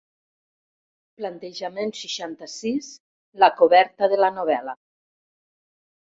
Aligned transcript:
Plantejament 1.19 1.93
seixanta-sis 1.99 2.89
la 3.45 3.51
coberta 3.61 4.11
de 4.17 4.21
la 4.27 4.33
novel·la. 4.41 4.77